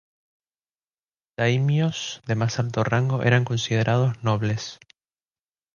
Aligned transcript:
Los 1.37 1.45
daimios 1.45 2.23
de 2.25 2.33
más 2.33 2.57
alto 2.57 2.83
rango 2.83 3.21
eran 3.21 3.45
considerados 3.45 4.15
nobles. 4.23 4.79